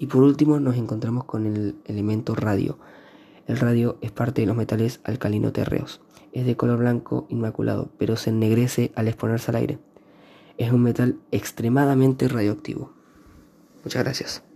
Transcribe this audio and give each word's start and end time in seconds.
Y 0.00 0.06
por 0.06 0.22
último 0.22 0.58
nos 0.60 0.76
encontramos 0.76 1.24
con 1.24 1.44
el 1.44 1.76
elemento 1.84 2.34
radio. 2.34 2.78
El 3.46 3.58
radio 3.58 3.98
es 4.00 4.10
parte 4.10 4.40
de 4.40 4.46
los 4.46 4.56
metales 4.56 4.98
alcalino-terreos. 5.04 6.00
Es 6.32 6.46
de 6.46 6.56
color 6.56 6.78
blanco 6.78 7.26
inmaculado, 7.28 7.90
pero 7.98 8.16
se 8.16 8.30
ennegrece 8.30 8.92
al 8.94 9.08
exponerse 9.08 9.50
al 9.50 9.56
aire. 9.56 9.78
Es 10.56 10.72
un 10.72 10.82
metal 10.84 11.18
extremadamente 11.32 12.28
radioactivo. 12.28 12.94
Muchas 13.84 14.02
gracias. 14.02 14.49